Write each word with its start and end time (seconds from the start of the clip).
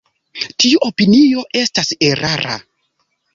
Tiu 0.63 0.79
opinio 0.87 1.43
estas 1.61 1.93
erara. 2.09 2.57